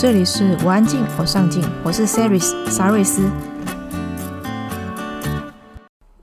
[0.00, 3.30] 这里是我安静，我上进，我是 Saris 沙瑞斯。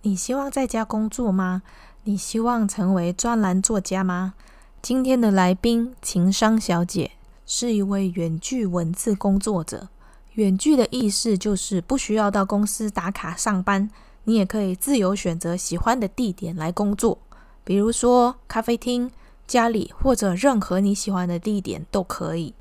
[0.01, 1.61] 你希望在家工作吗？
[2.05, 4.33] 你希望成为专栏作家吗？
[4.81, 7.11] 今天的来宾情商小姐
[7.45, 9.89] 是一位远距文字工作者。
[10.31, 13.91] 远距的意思就是不需要到公司打卡上班，
[14.23, 17.19] 你也可以自由选择喜欢的地点来工作，
[17.63, 19.11] 比如说咖啡厅。
[19.45, 22.53] 家里或者任何你喜欢的地点都可以，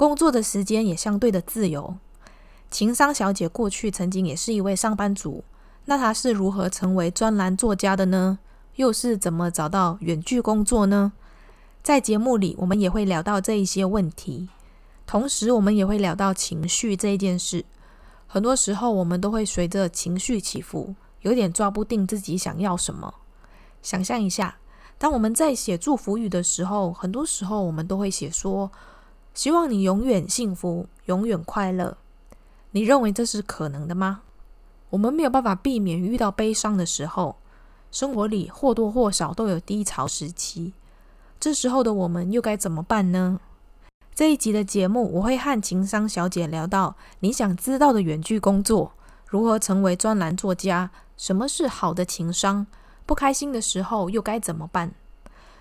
[0.00, 1.98] 工作的时间也相对的自由。
[2.70, 5.44] 情商小姐过去曾经也是一位上班族，
[5.84, 8.38] 那她是如何成为专栏作家的呢？
[8.76, 11.12] 又是怎么找到远距工作呢？
[11.82, 14.48] 在节目里，我们也会聊到这一些问题，
[15.06, 17.66] 同时我们也会聊到情绪这一件事。
[18.26, 23.16] 很多时候，我们都会随着情绪起伏，有点抓不定自己想要什么。
[23.82, 24.56] 想象一下。
[24.96, 28.70] 当我们在写祝福语的时候，很多时候我们都会写说
[29.40, 31.96] ：“希望你永远幸福，永远快乐。”
[32.72, 34.20] 你认为这是可能的吗？
[34.90, 37.36] 我们没有办法避免遇到悲伤的时候，
[37.90, 40.74] 生活里或多或少都有低潮时期。
[41.40, 43.40] 这时候的我们又该怎么办呢？
[44.14, 48.92] 这一集的节目，我会和情商小姐聊到你想知道的远距工作，
[49.26, 52.66] 如何成为专栏作家，什么是好的情商。
[53.06, 54.92] 不开心的时候又该怎么办？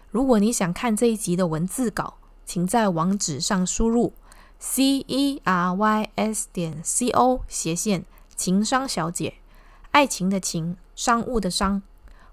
[0.10, 2.16] 如果你想看这一集的文字稿，
[2.50, 4.12] 请在网址上输入
[4.58, 8.06] c e r y s 点 c o 斜线
[8.36, 9.36] 情商小姐，
[9.92, 11.84] 爱情的情，商务的商，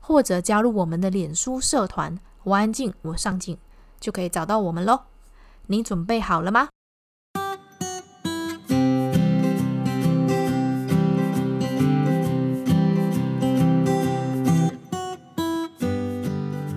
[0.00, 3.58] 或者加入我们的脸书社团“我安静，我上进”，
[4.00, 5.00] 就可以找到我们喽。
[5.66, 6.68] 你准备好了吗？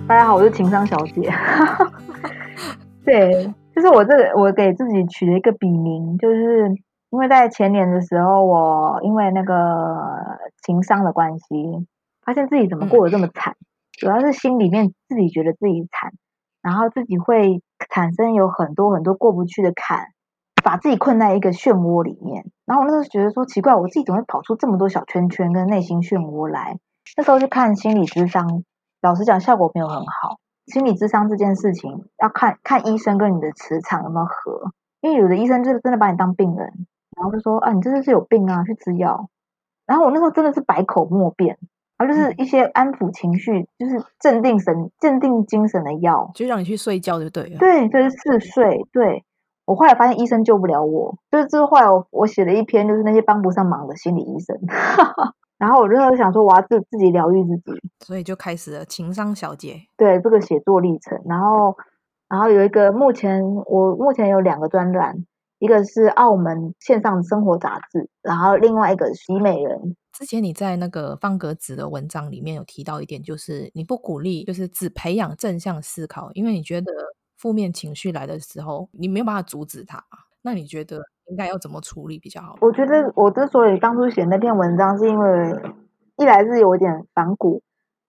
[0.06, 1.32] 大家好，我是情商小姐。
[3.10, 6.68] 对，就是我这个，我给自己取了一个笔名，就是
[7.10, 11.88] 因为在前年的时候，我因为那个情商的关系，
[12.22, 13.56] 发现自己怎么过得这么惨，
[13.98, 16.12] 主要是心里面自己觉得自己惨，
[16.62, 17.62] 然后自己会
[17.92, 20.06] 产生有很多很多过不去的坎，
[20.62, 22.44] 把自己困在一个漩涡里面。
[22.64, 26.78] 然后我那时候觉得说奇怪，我自己怎么会跑出这么多小圈圈跟内心漩涡来？
[27.16, 28.62] 那时候去看心理智商。
[29.02, 30.38] 老实讲，效果没有很好。
[30.70, 34.72] 心理智商这件事情，要看看医生跟你的磁场有没有合。
[35.02, 36.86] 因为有的医生就是真的把你当病人，
[37.16, 39.28] 然后就说啊，你真的是有病啊，去吃药。
[39.86, 41.56] 然后我那时候真的是百口莫辩，
[41.96, 47.58] 然后就是一些安抚情绪，就是镇定神、镇定精神的药，就让你去睡觉就对了。
[47.58, 48.86] 对，就是嗜睡。
[48.92, 49.24] 对，
[49.64, 54.58] 我后来发现医生救不了我，就是之后来我我写了一篇，就是那些帮不上忙的心理医生。
[55.60, 61.20] 然后我就想说，我要自自己疗愈自己，所以就开始了情商小姐对这个写作历程。
[61.26, 61.76] 然后，
[62.30, 65.14] 然后有一个目前我目前有两个专栏，
[65.58, 69.94] 一个是澳门线上生活杂志，然后另外一个是医美人。
[70.14, 76.90] 之前你在那个方格子的文章里面有提到一点，就是你不鼓励，就是只培养正向思考，因为你觉得
[77.36, 80.02] 负面情绪来的时候，你没有办法阻止它。
[80.40, 81.02] 那你觉得？
[81.30, 82.56] 应该要怎么处理比较好？
[82.60, 85.62] 我觉得我之所以当初写那篇文章，是因为
[86.16, 87.62] 一来是有点反骨，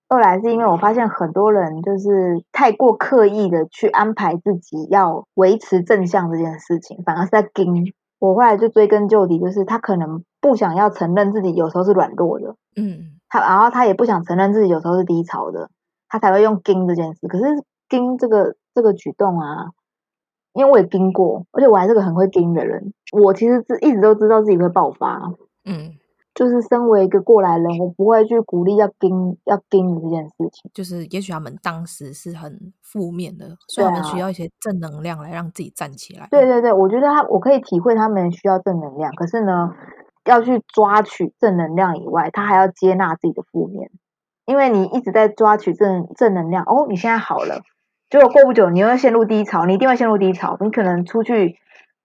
[0.09, 7.93] 二来是因为我发现很多人就是太过刻意的去安排自己要维持正向这件事情，反而是在盯。
[8.17, 15.69] 我后来就追根究底，就是他可能不想要承认自己有时候是软弱的，嗯，他然后他也不想承认自己有时候是低潮的，
[16.07, 17.27] 他才会用盯这件事。
[17.27, 17.45] 可是
[17.87, 19.69] 盯这个这个举动啊。
[20.53, 22.93] 因为我也盯过，而且我还是个很会盯的人。
[23.11, 25.31] 我其实是一直都知道自己会爆发，
[25.65, 25.93] 嗯，
[26.33, 30.71] 就是身为一个过来人，我不会去鼓励要盯要盯的这件事情。
[30.73, 36.27] 就是也许他们当时是很负面的，所以他们需要一些正能量来让自己站起来。
[36.31, 39.73] 对对对，我觉得他我可以体会他们需要正能量，可是呢，
[40.25, 43.91] 要去抓取正能量以外，他还要接纳自己的负面，
[44.45, 46.63] 因为你一直在抓取正正能量。
[46.63, 47.61] 哦，你现在好了。
[48.11, 50.57] 结果过不久，你又要陷入低潮，你一定会陷入低潮。
[50.59, 51.57] 你可能出去，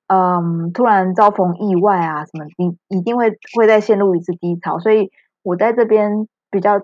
[0.07, 4.79] 嗯，突然遭逢意外啊什么，你一定会会再陷入一次低潮。
[4.79, 5.11] 所以
[5.43, 6.81] 我在这边比较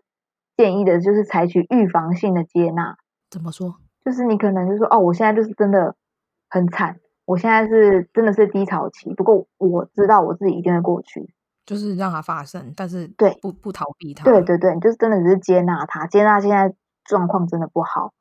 [0.57, 2.97] 建议的就是采取预防性的接纳。
[3.31, 3.77] 怎么说？
[4.05, 5.95] 就是你可能就说，哦，我现在就是真的
[6.51, 9.15] 很惨，我现在是真的是低潮期。
[9.15, 11.33] 不过我知道我自己一定会过去，
[11.65, 14.25] 就是让它发生，但是对，不不逃避它。
[14.25, 16.75] 对对对，你就是真的只是接纳它，接纳现在
[17.05, 18.13] 状况真的不好。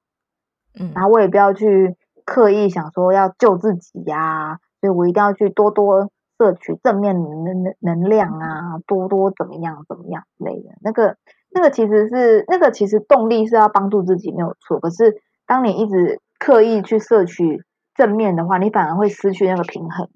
[0.79, 1.95] 嗯，然后我也不要去
[2.25, 10.69] 刻意想说要救自己呀、啊，所以我一定要去多多摄取正面能能能量啊，多多怎么样怎么样之类的。
[10.81, 11.17] 那个
[11.53, 17.63] 那个其实是那个其实动力是要帮助自己没有错，可是当你一直刻意去摄取
[17.95, 20.07] 正面的话，你反而会失去那个平衡。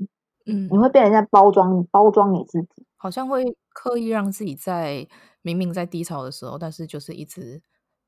[0.47, 3.43] 嗯，你会被人家包装包装你自己，好像会
[3.73, 5.07] 刻意让自己在
[5.41, 7.59] 明明在低潮的时候，但是就是一直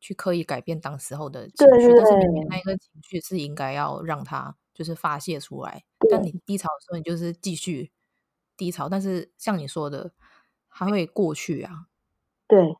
[0.07, 7.91] 去刻意改变当时候的情绪，但是明明那一个情绪是应该要让它就是发泄出来，但你低潮的时候，你就是继续
[8.55, 10.11] 低潮，但是像你说的，
[10.69, 11.87] 它会过去啊，
[12.47, 12.77] 对，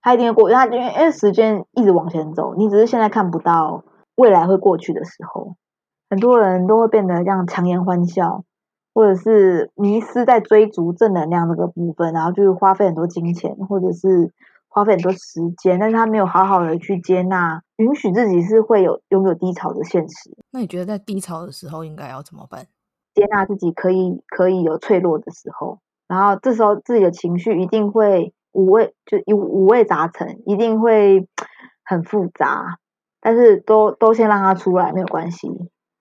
[0.00, 3.84] 它一定会过，它因为因为时间一直往前走，你只是现在看不到
[4.14, 5.56] 未来会过去的时候，
[6.08, 8.44] 很多人都会变得这样强颜欢笑。
[8.94, 14.34] 或者是迷失在追逐正能量这个部分，然后就是花费很多金钱，或者是
[14.72, 15.18] 花费很多时
[15.58, 20.30] 间，但是他没有好好的去接纳，允许自己是会有拥有低潮的现实。
[20.50, 22.66] 那你觉得在低潮的时候应该要怎么办？
[23.14, 25.78] 接纳自己可以可以有脆弱的时候，
[26.08, 31.28] 然后这时候自己的情绪一定会五味就五五味杂陈，一定会
[31.84, 32.78] 很复杂，
[33.20, 35.50] 但是都都先让它出来没有关系。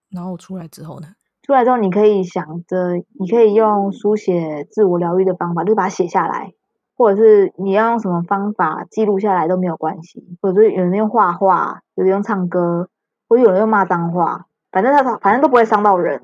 [0.09, 1.07] 然后出来之后呢？
[1.43, 6.53] 出来之后，你可以想着，你可以用书写自我疗愈的方法，就是把它写下来，
[7.01, 10.37] 或者是你要用什么方法记录下来都没有关系。
[10.39, 12.89] 或者是有人用画画，有人用唱歌，
[13.27, 16.21] 或者有人用骂脏话，反正他反正都不会伤到人。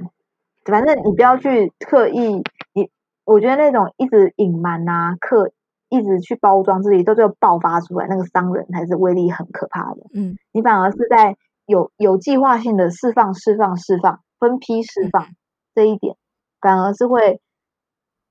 [0.65, 2.43] 反正你不要去刻意，
[2.73, 2.91] 你
[3.25, 5.51] 我觉得那种一直隐瞒啊，刻
[5.89, 10.01] 一直去包装自己，到最后爆发出来，那个伤人还是威力很可怕的。
[10.13, 11.35] 嗯，你反而是在
[11.65, 14.19] 有有计划性的释放、释放、释放。
[14.39, 15.29] 分批释放
[15.73, 16.15] 这一点，
[16.61, 17.41] 反而是会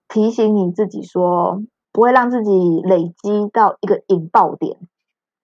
[0.07, 1.61] 提醒你自己说，
[1.97, 2.51] 不会让自己
[2.85, 4.77] 累积到一个引爆点，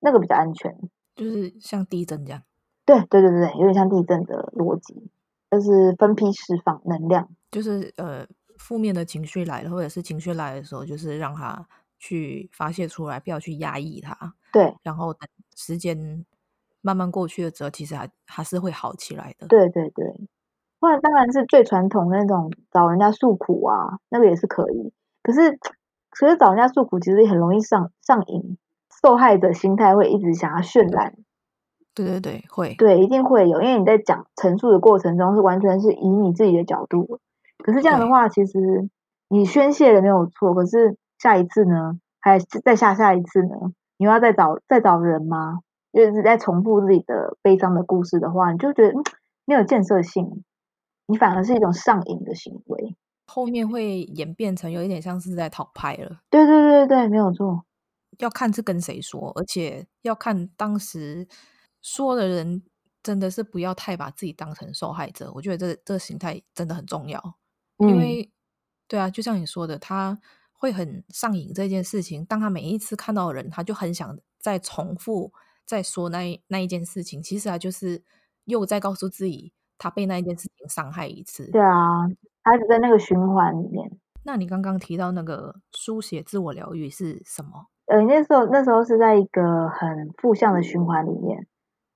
[0.01, 0.77] 那个比较安全。
[1.17, 2.43] 就是像地震这样。
[2.85, 5.09] 对对对对，有点像地震的逻辑，
[5.51, 7.27] 就是分批释放能量。
[7.51, 8.27] 就是呃，
[8.59, 11.67] 负面的情绪来了，或者是情绪来的时候，就是让它
[11.99, 14.35] 去发泄出来，不要去压抑它。
[14.53, 15.27] 对，然后等
[15.57, 16.27] 时间
[16.83, 19.47] 慢慢过去了之后，其实还还是会好起来的。
[19.47, 20.05] 对对对。
[20.79, 24.93] 或者当然是最传统的那种找人家诉苦啊，那个也是可以。
[25.23, 25.57] 可是，
[26.13, 28.59] 可是找人家诉苦其实也很容易上上瘾，
[29.03, 31.15] 受害者心态会一直想要渲染。
[31.95, 32.75] 对对对，会。
[32.77, 37.19] 对，一定会有，因为你在讲陈述的过程中是完全是以你自己的角度。
[37.59, 38.89] 可是这样的话，其实
[39.29, 41.99] 你宣泄了没有错，可是下一次呢？
[42.21, 43.73] 还再下下一次呢？
[43.97, 45.61] 你要再找再找人吗？
[45.93, 49.03] 就是在重复自己的悲伤的故事的话，你就觉得嗯，
[49.45, 50.45] 没有建设性。
[51.07, 56.21] 你反而是一种上瘾的行为，后面会演变成有一点像是在讨拍了。
[56.31, 57.65] 对对对对，没有错。
[58.19, 61.27] 要看是跟谁说，而且要看当时
[61.81, 62.63] 说的人
[63.03, 65.33] 真的是不要太把自己当成受害者。
[65.35, 67.39] 我觉得这这个心态真的很重要，
[67.79, 68.31] 嗯、因为
[68.87, 70.21] 对啊，就像你说的，他
[70.53, 72.25] 会很上瘾这件事情。
[72.25, 75.33] 当他每一次看到人，他就很想再重复
[75.65, 77.23] 再说那那一件事情。
[77.23, 78.03] 其实他就是
[78.45, 79.53] 又在告诉自己。
[79.79, 82.07] 他被那一件事情伤害一次，对啊，
[82.45, 83.91] 他是在那个循环里面。
[84.25, 87.67] 那你刚刚提到那个书写自我疗愈是什么？
[87.87, 91.47] 呃，那时候那时候是在一个很负向的循环里面，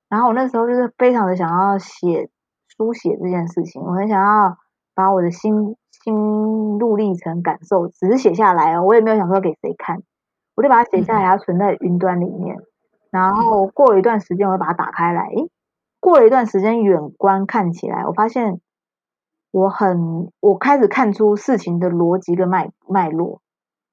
[0.09, 2.29] 然后我那时候就是非常的想要写
[2.77, 4.57] 书写这件事情，我很想要
[4.95, 10.03] 把我的心心路历程感受，只是写下来哦，我也没有想说给谁看，
[10.57, 12.67] 我就把它写下来，它存在云端里面，嗯、
[13.11, 15.51] 然后过了一段时间，我就把它打开来，诶
[16.01, 18.61] 过了一段时间，远观看起来，我发现
[19.57, 23.41] 我很，我开始看出事情的逻辑跟脉脉络。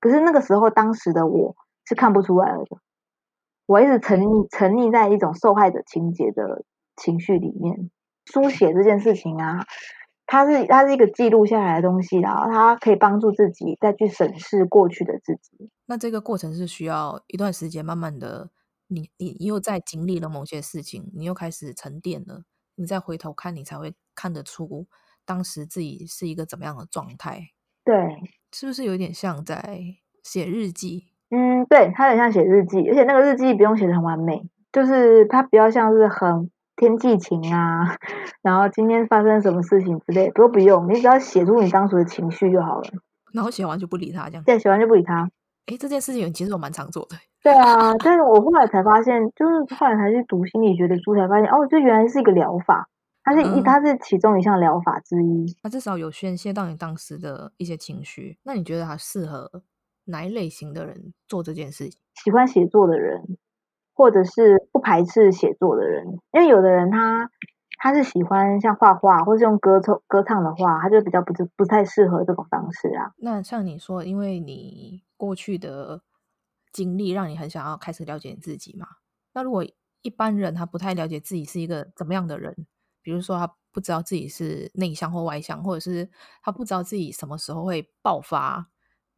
[0.02, 1.56] 可是那个时候，当时的我
[1.86, 2.66] 是看不出来的。
[3.66, 6.66] 我一直沉溺沉溺在一种受害者情节的
[6.98, 7.90] 情绪里面。
[8.26, 9.66] 书写这件事情啊，
[10.26, 15.70] 它是它是一个记录下来的东西，然后它可以帮助自己再去审视过去的自己。
[15.86, 18.50] 那这个过程是需要一段时间，慢慢的。
[18.88, 22.44] 你你又在经历了某些事情，你又开始沉淀了，
[22.76, 24.86] 你再回头看，你才会看得出
[25.26, 27.40] 当时自己是一个怎么样的状态。
[27.84, 27.96] 对，
[28.54, 29.80] 是不是有点像在
[30.24, 31.08] 写日记？
[31.30, 37.98] 嗯，对，它很像写日记，而且那个日记不用写的很完美，就是它比较像是很天气晴啊，
[38.42, 42.90] 然后今天发生什么事情之类，都不用，你只要写出你当时的情绪就好了。
[43.34, 44.44] 然后写完就不理他，这样。
[44.44, 45.30] 对，写完就不理他。
[45.66, 47.16] 哎，这件事情其实我蛮常做的。
[47.42, 52.88] 对啊，但是我后来才发现，就是后来才去读心理学的书，才发现哦，这原来是一个疗法，
[53.24, 55.58] 它是一，嗯、它是其中一项疗法之一。
[55.62, 58.38] 它至少有宣泄到你当时的一些情绪。
[58.44, 59.64] 那你觉得它适合
[60.06, 62.00] 哪一类型的人做这件事情？
[62.24, 63.38] 喜欢写作的人，
[63.94, 67.30] 或者是不排斥写作的人，因为有的人他
[67.80, 73.14] 他是喜欢像画画，或是用歌唱歌唱的话，他就比较不不太适合这种方式啊。
[73.18, 75.04] 那像你说，因为你。
[75.16, 76.02] 过去的
[76.74, 78.86] 经历让你很想要开始了解你自己嘛？
[79.34, 79.64] 那如果
[80.02, 82.54] 一般人他不太了解自己是一个怎么样的人，
[83.04, 86.10] 比如说他不知道自己是内向或外向，或者是
[86.42, 88.70] 他不知道自己什么时候会爆发，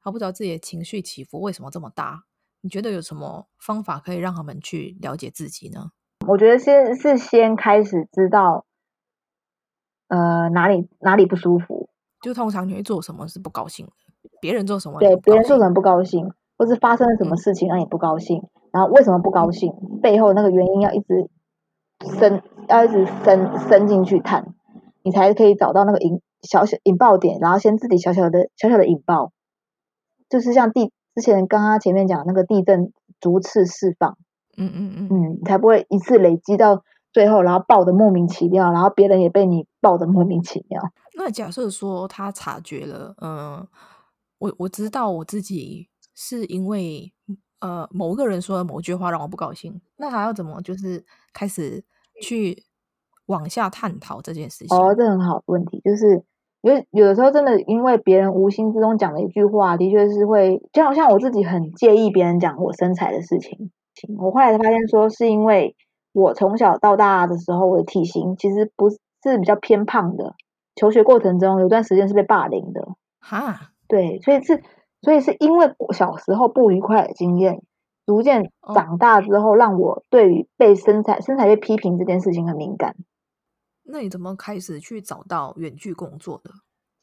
[0.02, 2.24] 他不知道自己的情绪起伏为什么这么大。
[2.62, 5.92] 你觉得有什么方法可以让他们去了解自己呢？
[6.28, 8.66] 我觉得先是先开始知道，
[10.08, 11.88] 呃，哪里哪里不舒服，
[12.22, 13.92] 就通常你会做什么是不高兴的，
[14.42, 21.30] 别人做什么对，别人做什么不高兴，或是发生了什么事情让你不高兴，嗯、然后为什么不高兴，背后那个原因要一直
[22.18, 24.54] 深，要一直伸伸进去探，
[25.04, 29.32] 你才可以找到那个引小小引爆点，然后先自己小小的小小的引爆，
[30.30, 34.18] 就是像地之前刚刚前面讲那个地震逐次释放，
[34.58, 40.82] 嗯嗯嗯嗯，才不会一次累积到最后，然后爆的莫名其妙，然后别人也被你爆的莫名其妙。
[41.18, 43.66] 那假设说他察觉了，嗯，
[44.38, 47.14] 我我知道我自己是因为
[47.60, 51.82] 呃某个人说的某句话让我不高兴，那还要怎么就是开始
[52.22, 52.64] 去
[53.28, 54.78] 往下探讨这件事情？
[54.78, 56.24] 哦，这很好的问题，就是
[56.62, 63.72] 有有的时候真的因为别人无心之中讲了一句话，的确是会，就好像我自己很介意别人讲我身材的事情，
[64.18, 65.76] 我后来才发现说是因为
[66.14, 68.98] 我从小到大的时候，我的体型其实不是
[69.40, 70.36] 比较偏胖的。
[70.76, 72.86] 求学过程中有段时间是被霸凌的，
[73.22, 74.62] 哈，对，所以是，
[75.02, 77.62] 所以是因为小时候不愉快的经验，
[78.06, 82.96] 逐渐长大之后，让我对于被身材、身材被批评这件事情很敏感。
[83.84, 86.52] 那你怎么开始去找到远距工作的？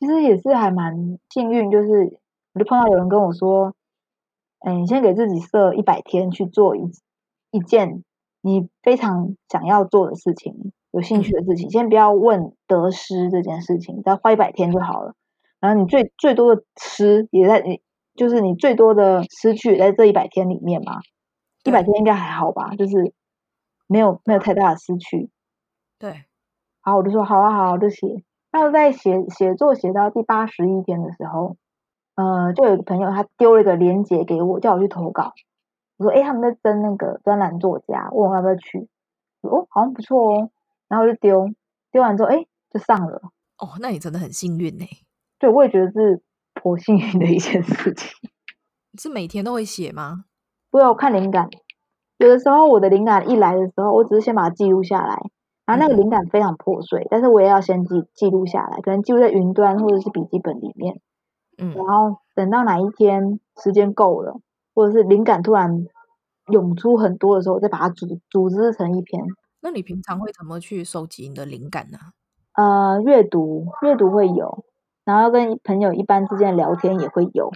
[0.01, 2.19] 其实也是还蛮幸运，就是
[2.55, 3.75] 我就碰到有人跟我说，
[4.61, 6.81] 哎，你先给自己设一百天去做一
[7.51, 8.03] 一件
[8.41, 10.73] 你非常想要做的事情。
[10.91, 15.15] 有兴趣的事情，先不要问得失这件事情，只要花一百天就好了。
[15.59, 17.81] 然后你最最多的失也在你，
[18.15, 21.01] 就是你最多的失去在这一百天里面嘛。
[21.65, 23.15] 一百天应该还好吧，就是
[23.87, 25.31] 没有没有太大的失去。
[25.97, 26.25] 对，
[26.81, 28.25] 好，我就说好啊，好，我就写。
[28.51, 31.57] 那在写写作写到第八十一天的时候，
[32.17, 35.33] 呃，就有一个朋友他丢了一个链接给我，叫我去投稿。
[35.99, 38.89] 我说，哎，他们在征那个专栏作家，问我要不要去。
[39.43, 40.51] 哦，好像不错哦。
[40.89, 41.49] 然后就丢，
[41.93, 43.23] 丢完之后，哎，就上了。
[43.59, 44.85] 哦，那你真的很幸运呢。
[45.39, 46.21] 对，我也觉得是
[46.63, 48.09] 颇幸运的一件事情。
[49.01, 50.27] 是每天都会写吗？
[50.71, 51.49] 不要看灵感。
[52.19, 55.19] 有的时候我的灵感一来的时候，我只是先把它记录下来，
[55.67, 61.01] 然后那个灵感非常破碎，嗯、但是我也要先记记录下来，可能记录在云端或者是笔记本里面。
[61.59, 61.75] 嗯。
[61.75, 64.41] 然后等到哪一天时间够了，
[64.75, 65.87] 或者是灵感突然
[66.53, 69.21] 涌出很多的时候，我再把它组组织成一篇。
[69.61, 71.99] 那你平常会怎么去收集你的灵感呢？
[72.55, 74.65] 呃，阅读，阅读会有，
[75.05, 77.51] 然后跟朋友一般之间聊天也会有，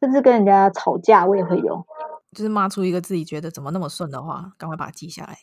[0.00, 1.84] 甚至跟人家吵架我也会有。
[2.32, 5.34] 就是骂出一个自己觉得怎么那么顺的话，赶快把它记下来。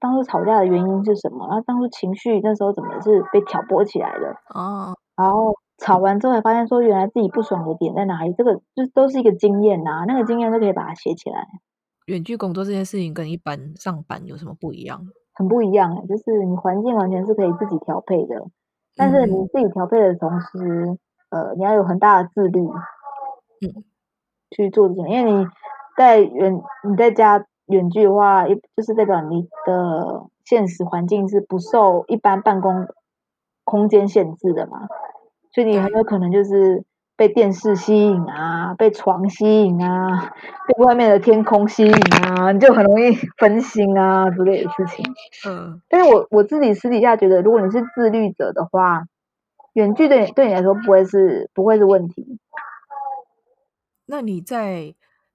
[0.00, 1.46] 当初吵架的原因是什么？
[1.46, 4.36] 然后当初情绪那时候怎么是被挑拨起来的？
[4.54, 4.94] 哦。
[5.16, 8.34] 然后吵完之后才发现说，原来自己不爽的点在哪里？
[8.36, 11.46] 这个就都是一个经验呐，那个经验都可以把它写起来。
[12.06, 15.06] 远距工作这件事情跟一般上班有什么不一样？
[15.34, 18.44] 很不一样哎，就是你环境完全是可以自己调配的，
[18.96, 20.58] 但是你自己调配的同时，
[21.30, 23.84] 嗯、呃，你要有很大的自律，嗯，
[24.50, 25.46] 去做这件，因为你
[25.96, 32.86] 在远你在家远距的话，一就是代表你的现实环境是不受一般办公
[33.64, 34.88] 空间限制的嘛，
[35.52, 36.84] 所以你很有可能就是。
[37.22, 40.34] 被电视吸引啊，被床吸引啊，
[40.66, 45.04] 被外面的天空吸引啊，你就很容易分心啊之类的事情。
[45.48, 49.04] 嗯，但是我我自己私底下觉得，如果你是自律者的话，
[49.74, 52.40] 远距对对你来说不会是不会是问题。
[54.06, 54.92] 那你在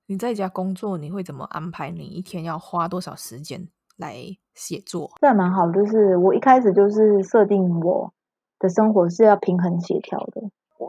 [0.08, 1.90] 你在家工作，你会怎么安排？
[1.90, 5.12] 你一天要花多少时间来写作？
[5.22, 8.12] 这还蛮好，就是我一开始就是设定我
[8.60, 10.42] 的生活是要平衡协调的。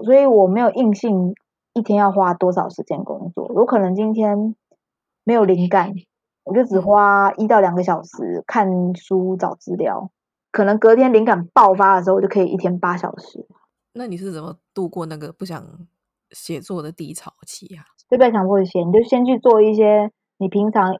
[0.04, 1.34] 所以我没有硬性
[1.74, 4.54] 一天要花多少时间工作，有可能今天
[5.24, 5.92] 没有灵感，
[6.44, 10.10] 我就只花一到两个小时看书找资料，
[10.50, 13.46] 可能隔天灵感爆发的时候，我就可以一天八小时。
[13.94, 15.64] 那你是怎么度过那个不想
[16.30, 17.84] 写作的低潮期啊？
[18.10, 20.98] 就不要强迫写，你就先去做一些你平常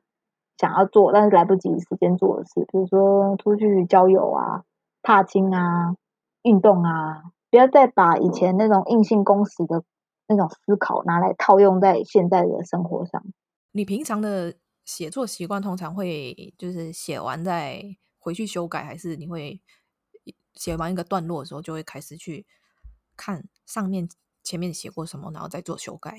[0.57, 4.62] 想要做但是来不及时间做的事，比如说出去郊游啊、
[5.02, 5.95] 踏青啊、
[6.42, 7.23] 运动啊。
[7.50, 9.82] 不要再把以前那种硬性公式的
[10.26, 13.22] 那种思考拿来套用在现在的生活上。
[13.72, 17.82] 你平常的写作习惯通常会就是写完再
[18.18, 19.60] 回去修改，还是你会
[20.54, 22.46] 写完一个段落的时候就会开始去
[23.16, 24.08] 看上面
[24.42, 26.12] 前面写过什么，然后再做修改？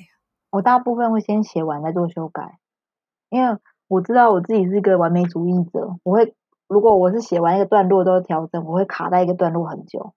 [0.51, 2.59] 我大部分会先写完再做修改，
[3.29, 6.33] 因为我知道我自己是一个完美主义者，我会
[6.67, 10.13] 如果我是写完一个段落都调整，我会卡在一个段落很久，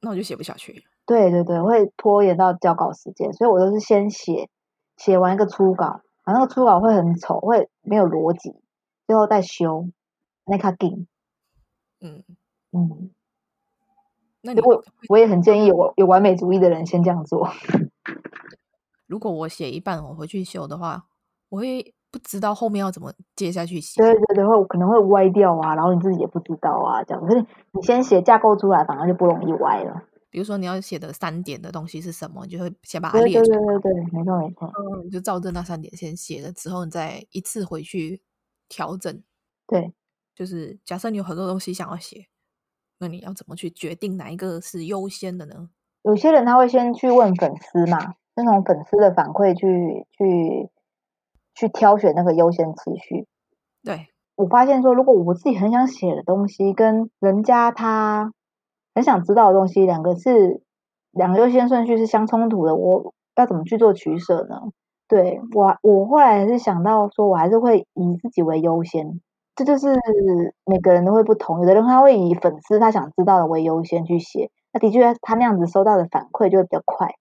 [0.00, 0.84] 那我就写不下去。
[1.06, 4.48] 对对对，会拖延到交稿时间，所以我都是先写，
[4.96, 8.54] 写完一个初稿，然后那个初稿会很丑，会没有逻辑，
[9.06, 9.88] 最后再修，
[10.44, 11.06] 那卡紧。
[12.00, 12.22] 嗯
[12.72, 13.10] 嗯，
[14.42, 17.50] 那你我我也很建议有有完美主义的人先这样做。
[19.08, 21.06] 如果我写一半我回去修的话，
[21.48, 24.00] 我会不知道后面要怎么接下去写。
[24.00, 27.24] 对对对，会可能会歪掉啊，然后你自己也不知道啊，这样。
[27.26, 30.02] 可是你先写架构出来，反而就不容易歪了。
[30.30, 33.58] 比如说你要写的三点的东西是什么，你就会先把它列出来。
[33.58, 34.66] 对对对对，没错没错。
[34.66, 38.20] 嗯，你就照着那三点先写了之后，你再一次回去
[38.68, 39.22] 调整。
[39.66, 39.92] 对，
[40.34, 42.26] 就是假设你有很多东西想要写，
[42.98, 45.70] 那你要怎么去决定哪一个是优先的呢？
[46.02, 50.70] 有些人他会先去问粉丝嘛，那种粉丝的反馈去去
[51.58, 53.26] 去挑选那个优先次序。
[53.82, 58.32] 对，我发现说，如果我自己很想写的东西跟人家他。
[58.94, 60.60] 很想知道的东西，两个是
[61.12, 64.60] 两个优先顺序是相冲突的，我要怎么去做取舍呢？
[65.06, 69.20] 对，我，我后来还是想到说，我还是会以自己为优先，
[69.54, 69.94] 这就是
[70.64, 77.14] 每个人都会不同，有的人他会以粉丝他想知道的为优先去写，那的确他那样子收到的反馈就会比较快。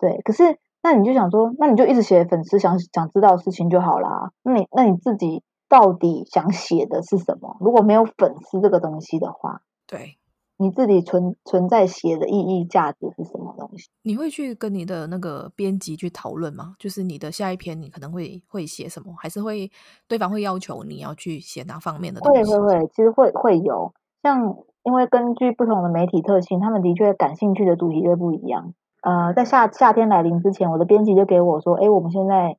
[0.00, 4.32] 对，可是那你就想说，那你就一直写粉丝想想知道的事情就好啦。
[4.42, 7.56] 那你那你自己到底想写的是什么？
[7.60, 10.18] 如果没有粉丝这个东西的话，对。
[10.58, 13.88] 你自己存存在写的意义价值是什么东西？
[14.02, 16.76] 你会去跟你的那个编辑去讨论吗？
[16.78, 19.12] 就是你的下一篇你可能会会写什么？
[19.18, 19.68] 还是会
[20.06, 22.44] 对方会要求你要去写哪方面的东西？
[22.44, 23.92] 会会会，其实会会有。
[24.22, 28.72] 像因为根据不同的媒体特性，他们的确感兴趣的主题会不一样。
[29.02, 32.56] 呃，在夏夏天来临之前，我的编辑就给我说：“哎，我们现在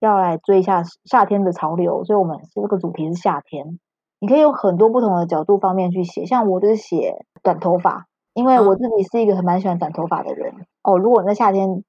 [0.00, 3.78] 要来追一下夏天的潮流，所以我们这个主题是夏天。”
[4.20, 10.96] 你可以用很多不同的角度方面去写，像我就是写短头发，因为我自己是一个很蛮喜欢短头发的人哦。
[10.96, 11.84] 如果你在夏天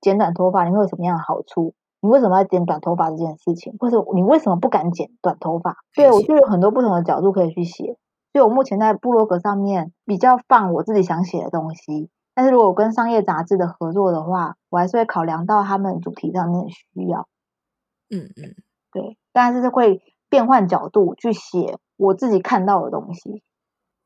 [0.00, 1.74] 剪短头发，你会有什么样的好处？
[2.02, 3.74] 你为什么要剪短头发这件事情？
[3.80, 5.78] 或者你为什么不敢剪短头发？
[5.94, 7.96] 对，我就有很多不同的角度可以去写。
[8.32, 17.28] 所以我目前在部落格上面比较放我自己想写的东西，但是如果我跟商业杂志的合作的话，我还是会考量到他们主题上面的需要。
[18.08, 18.54] 嗯嗯，
[18.92, 20.02] 对，但是会。
[20.30, 23.42] 变换角度去写我自己看到的东西。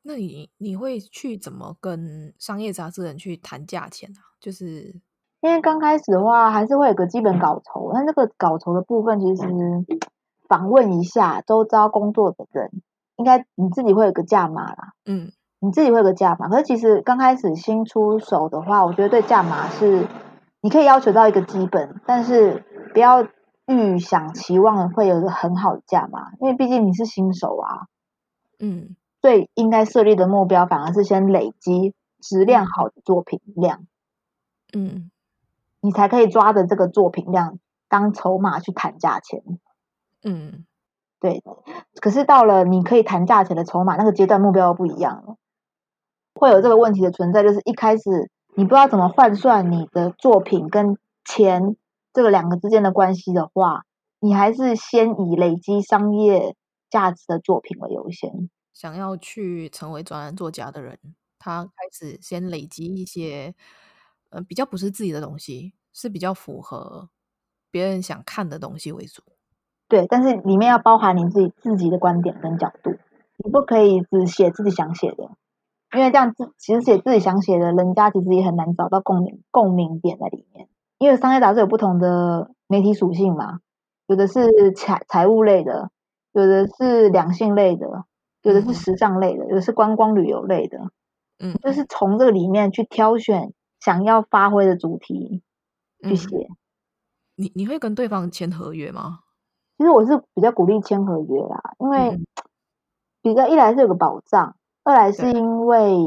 [0.01, 4.33] 那你你会去怎么跟商业杂志人去谈价钱啊？
[4.39, 4.99] 就是
[5.41, 9.45] 因为刚开始的话，还是会有个基本稿酬，但这个稿酬的部分，其实
[10.49, 12.71] 访问一下周遭工作的人，
[13.17, 14.93] 应该你自己会有个价码啦。
[15.05, 16.47] 嗯，你自己会有个价码。
[16.49, 20.07] 可是其实刚开始新出手的话，我觉得对价码是
[20.61, 22.63] 你可以要求到一个基本，但是
[22.93, 23.27] 不要。
[23.67, 27.87] 预想期望会有一个很好的价码，因为毕竟你是新手啊，
[28.59, 33.87] 嗯，最应该设立的目标反而是先累积质量好的作品量，
[34.71, 35.09] 嗯，
[35.81, 37.57] 你才可以抓着这个作品量
[37.89, 39.41] 当筹码去谈价钱，
[40.23, 40.67] 嗯，
[41.19, 41.41] 对。
[41.99, 45.37] 可是到了你可以谈价钱的筹码那个阶段，目标又不一样了，
[46.35, 51.75] 会有这个问题的存在，就是一开始你不知道怎么换算你的作品跟钱。
[52.13, 53.83] 这个两个之间的关系的话，
[54.21, 56.55] 你还是先以累积商业
[56.89, 58.49] 价值的作品为优先。
[58.71, 60.97] 想要去成为专栏作家的人，
[61.37, 63.53] 他开始先累积一些，
[64.29, 67.09] 呃，比较不是自己的东西，是比较符合
[67.69, 69.21] 别人想看的东西为主。
[69.89, 72.91] 对，但是里面要包含你自己自己的观点跟角度，
[73.43, 75.31] 你不可以只写自己想写的，
[75.95, 80.67] 因为这样子其实写自己想写的，人家其实也很难找到共鸣共鸣点在里面。
[80.97, 83.59] 因为商业杂志有不同的媒体属性嘛，
[84.07, 85.89] 有的是财财务类的，
[86.31, 88.05] 有的是两性类的，
[88.43, 90.79] 有的是时尚类的，有的是观光旅游类的，
[91.39, 95.43] 嗯，就是从这个里面去挑选想要发挥的主题
[96.01, 96.27] 去写。
[96.35, 96.57] 嗯、
[97.35, 99.19] 你你会跟对方签合约吗？
[99.77, 102.17] 其实我是比较鼓励签合约啦，因为
[103.21, 104.55] 比较一来是有个保障，
[104.85, 105.97] 二来是因为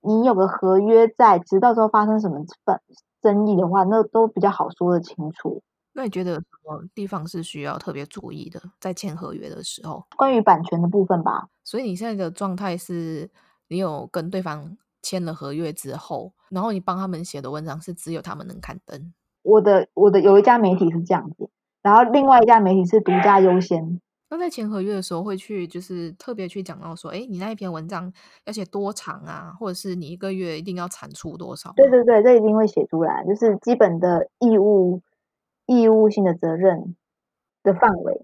[0.00, 2.80] 你有个合约在，直到时候发生什么分。
[3.20, 5.60] 争议的话，那都比较好说得清楚。
[5.92, 10.06] 那你觉得什么地方是需要特别注意的，在签合约的时候？
[10.16, 11.48] 关于版权的部分吧。
[11.64, 13.28] 所以你现在的状态是，
[13.66, 19.12] 你有跟对方签了合约之后，然后你帮他们写的文章是只有他们能刊登。
[19.42, 21.50] 我的我的有一家媒体是这样子，
[21.82, 24.00] 然后另外一家媒体是独家优先。
[24.30, 28.12] 那在签合约的时候，会去就是特别去讲到说，哎，你那一篇文章
[28.44, 31.72] 要写多长啊，或者是你一个月一定要产出多少？
[31.76, 35.00] 对对对，这一定会写出来，就是基本的义务
[35.66, 36.94] 义务性的责任
[37.62, 38.20] 的范围。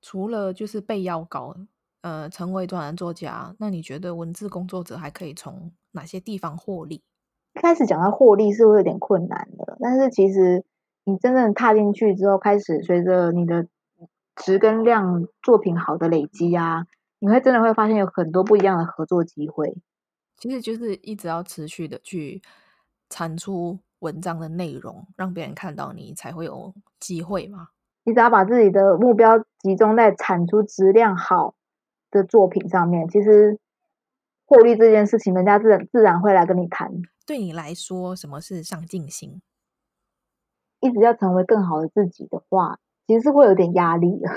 [0.00, 1.56] 除了就是被要稿，
[2.02, 7.02] 呃，成为专栏作家，那你觉得文字工作者还可以从哪些地方获利？
[7.54, 10.64] 一开始讲到获利是会有点困难的，但是其实
[11.04, 13.66] 你真正踏进去之后，开始随着你的
[14.38, 16.86] 质跟量作品好的累积啊，
[17.18, 19.76] 你会真的会发现有很多不一样的合作机会。
[20.36, 22.40] 其实就是一直要持续的去
[23.10, 27.68] 产出文章的内容，让别人看到你，才会有机会嘛。
[28.04, 31.54] 你只要把自己的目标集中在产出质量好
[32.10, 33.58] 的作品上面，其实
[34.46, 36.90] 获利这件事情，人家自然自然会来跟你谈。
[37.26, 39.42] 对你来说，什么是上进心？
[40.80, 44.30] 一直要成为更好的自己的话，其实是会有点压力的。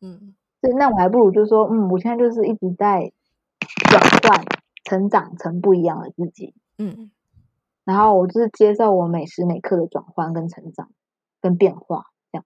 [0.00, 3.10] 嗯，对，那我还不如就说，嗯，我现在就是一直在
[3.90, 4.44] 转换。
[4.84, 7.10] 成长成不一样的自己，嗯，
[7.84, 10.88] 然后我就是接受我每时每刻的转换跟成长
[11.42, 12.44] 跟变化，这样。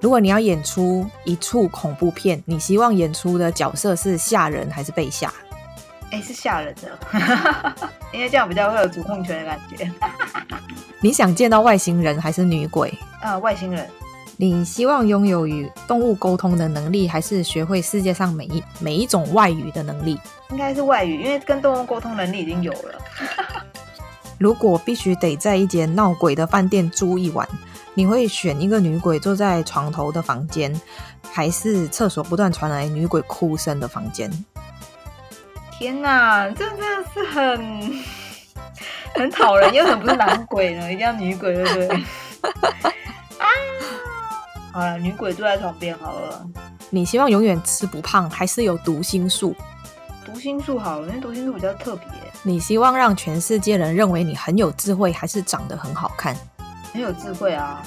[0.00, 5.30] 如果你要演出一处恐怖片，你希望演出的角色是吓人还是被吓？
[6.10, 6.98] 哎，是吓人的，
[8.14, 9.84] 因为这样比较会有主控权的感觉。
[11.04, 12.96] 你想见到外星人还是女鬼？
[13.20, 13.90] 啊，外星人。
[14.36, 20.16] 你希望拥有与动物沟通的能力，还是学会世界上每一每一种外语的能力？
[20.50, 22.94] 应该是外语，因为跟动物沟通能力已经有了。
[24.38, 27.48] 如果必须得在一间闹鬼的饭店住一晚，
[27.94, 30.80] 你会选一个女鬼坐在床头的房间，
[31.30, 34.30] 还是厕所不断传来女鬼哭声的房间？
[35.78, 37.92] 天哪，这真的是很
[39.14, 41.88] 很讨人，又很不是男鬼呢，一定要女鬼，对不对？
[44.72, 46.44] 好了，女鬼坐在床边好了。
[46.88, 49.54] 你希望永远吃不胖，还是有读心术？
[50.24, 52.06] 读心术好了，因为读心术比较特别。
[52.42, 56.34] 你希望让全世界人认为你很有智慧，还是长得很好看？
[56.92, 57.82] 很有智慧啊。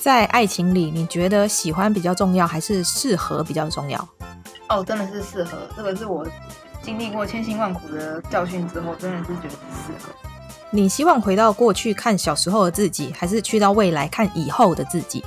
[0.00, 4.08] 在爱情里，你觉得喜欢比较重要，还是适合比较重要？
[4.68, 5.58] 哦，真的是适合。
[5.76, 6.26] 这个是我
[6.84, 10.12] 经历过千辛万苦的教训之后，真的是觉得是适合。
[10.70, 15.24] 你希望回到过去看小时候的自己，还是去到未来看以后的自己？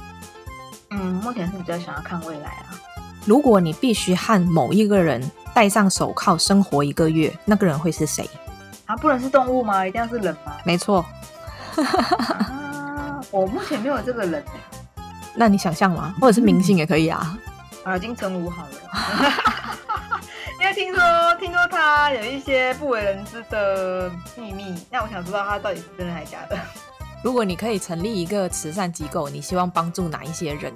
[0.92, 2.78] 嗯，目前是比较想要看未来啊。
[3.26, 8.30] 如果你必须和某一个人戴上手铐生活一个月，那个人会是谁？
[8.86, 9.86] 啊，不能是动物吗？
[9.86, 10.54] 一定要是人吗？
[10.64, 11.04] 没错。
[11.76, 14.44] 啊，我目前没有这个人。
[15.36, 16.16] 那你想象吗？
[16.22, 17.38] 或者是明星也可以啊。
[17.84, 18.70] 嗯、啊，金城武好了。
[20.78, 21.02] 听说，
[21.40, 26.56] 听说他有一些不为人知的秘密，那我想知道他到底是真的还是假的。
[27.24, 30.72] 如果你可以成立一个慈善机构，你希望帮助哪一些人？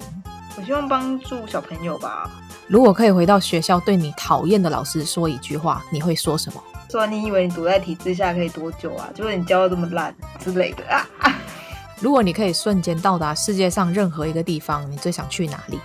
[0.56, 2.28] 我希望帮助小朋友吧。
[2.66, 6.60] 如果可以回到学校对你讨厌的老师说一句话，你会说什么？
[6.90, 9.08] 说你以为你躲在体制下可以多久啊？
[9.14, 11.32] 结果你教的这么烂之类的啊，啊！
[12.02, 15.78] 如果你可以瞬间到达世界上任何一个地方，你最想去哪里？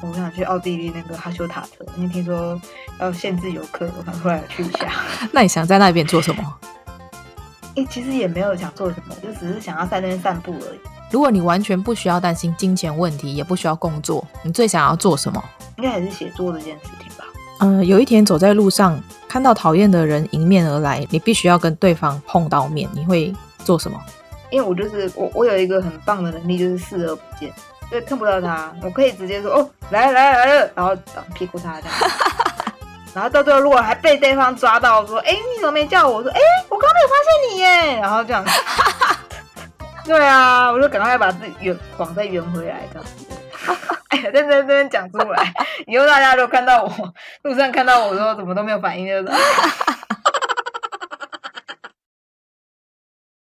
[0.00, 2.60] 我想去奥地利那个哈修塔特，因为听说
[3.00, 4.90] 要限制游客，我想过来去一下。
[5.32, 6.42] 那你想在那边做什么？
[7.88, 10.78] 其实也没有想做什么，就只是想要在那边散步而已。
[11.10, 15.42] 如果你完全不需要担心金钱问题，也不需要工作，你最想要做什么？
[15.76, 17.24] 应该还是写作这件事情吧。
[17.60, 23.34] 嗯、呃，有一天走在路上，看到讨厌的人迎面而来，你必须要跟对方碰到面，你会
[23.64, 23.98] 做什么？
[24.50, 27.52] 因为我就是我，我有一个很棒的能力，就是视而不见，
[27.90, 30.94] 就看不到他，我可以直接说哦，来来来了，然后
[31.34, 32.10] 屁股他这样。
[33.14, 38.50] 然后到最后，如果还被对方抓到，说：“哎，你怎么没叫我？”我说：“哎，我刚刚没有发现你耶。”然后这样子，
[40.04, 43.26] 对啊，我就赶快把自己圆谎再圆回来，这样子。
[44.10, 45.52] 哎呀，在在这边讲出来，
[45.86, 49.38] 以后大家都看到我路上看到我说怎么都没有反应，就是。